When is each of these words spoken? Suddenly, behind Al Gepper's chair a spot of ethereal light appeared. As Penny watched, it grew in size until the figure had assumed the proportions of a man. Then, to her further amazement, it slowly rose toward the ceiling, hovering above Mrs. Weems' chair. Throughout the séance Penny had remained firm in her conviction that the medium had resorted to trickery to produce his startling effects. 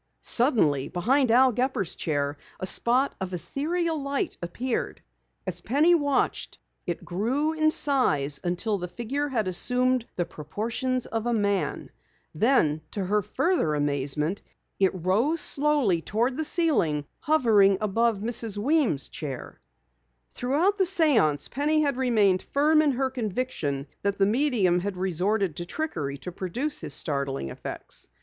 Suddenly, 0.23 0.87
behind 0.87 1.29
Al 1.29 1.51
Gepper's 1.51 1.95
chair 1.95 2.35
a 2.59 2.65
spot 2.65 3.13
of 3.21 3.35
ethereal 3.35 4.01
light 4.01 4.35
appeared. 4.41 4.99
As 5.45 5.61
Penny 5.61 5.93
watched, 5.93 6.57
it 6.87 7.05
grew 7.05 7.53
in 7.53 7.69
size 7.69 8.39
until 8.43 8.79
the 8.79 8.87
figure 8.87 9.27
had 9.29 9.47
assumed 9.47 10.07
the 10.15 10.25
proportions 10.25 11.05
of 11.05 11.27
a 11.27 11.33
man. 11.33 11.91
Then, 12.33 12.81
to 12.89 13.05
her 13.05 13.21
further 13.21 13.75
amazement, 13.75 14.41
it 14.79 14.89
slowly 15.35 15.97
rose 15.97 16.03
toward 16.07 16.35
the 16.35 16.45
ceiling, 16.45 17.05
hovering 17.19 17.77
above 17.79 18.17
Mrs. 18.17 18.57
Weems' 18.57 19.07
chair. 19.07 19.61
Throughout 20.33 20.79
the 20.79 20.83
séance 20.85 21.47
Penny 21.51 21.81
had 21.81 21.95
remained 21.97 22.41
firm 22.41 22.81
in 22.81 22.93
her 22.93 23.11
conviction 23.11 23.85
that 24.01 24.17
the 24.17 24.25
medium 24.25 24.79
had 24.79 24.97
resorted 24.97 25.57
to 25.57 25.65
trickery 25.67 26.17
to 26.17 26.31
produce 26.31 26.79
his 26.79 26.95
startling 26.95 27.49
effects. 27.49 28.07